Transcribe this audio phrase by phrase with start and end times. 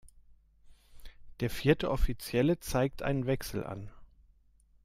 [1.41, 3.91] Der vierte Offizielle zeigt einen Wechsel an.